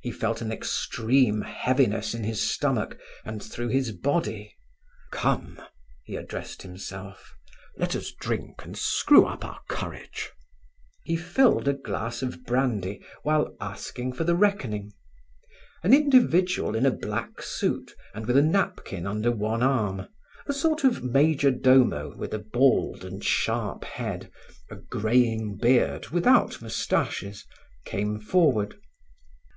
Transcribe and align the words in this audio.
He 0.00 0.10
felt 0.10 0.40
an 0.42 0.50
extreme 0.50 1.42
heaviness 1.42 2.12
in 2.14 2.24
his 2.24 2.40
stomach 2.40 2.98
and 3.24 3.40
through 3.40 3.68
his 3.68 3.92
body. 3.92 4.56
"Come!" 5.12 5.62
he 6.02 6.16
addressed 6.16 6.62
himself, 6.62 7.36
"let 7.76 7.94
us 7.94 8.10
drink 8.10 8.64
and 8.64 8.76
screw 8.76 9.24
up 9.24 9.44
our 9.44 9.60
courage." 9.68 10.32
He 11.04 11.14
filled 11.14 11.68
a 11.68 11.74
glass 11.74 12.20
of 12.22 12.42
brandy, 12.44 13.04
while 13.22 13.54
asking 13.60 14.14
for 14.14 14.24
the 14.24 14.34
reckoning. 14.34 14.92
An 15.84 15.94
individual 15.94 16.74
in 16.74 16.98
black 16.98 17.40
suit 17.40 17.94
and 18.12 18.26
with 18.26 18.36
a 18.36 18.42
napkin 18.42 19.06
under 19.06 19.30
one 19.30 19.62
arm, 19.62 20.08
a 20.48 20.52
sort 20.52 20.82
of 20.82 21.04
majordomo 21.04 22.16
with 22.16 22.34
a 22.34 22.40
bald 22.40 23.04
and 23.04 23.22
sharp 23.22 23.84
head, 23.84 24.32
a 24.68 24.74
greying 24.74 25.56
beard 25.56 26.08
without 26.08 26.60
moustaches, 26.60 27.46
came 27.84 28.18
forward. 28.18 28.74